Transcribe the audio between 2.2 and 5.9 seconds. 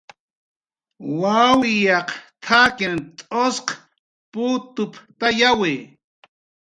t""akin t'usq putuptayawi"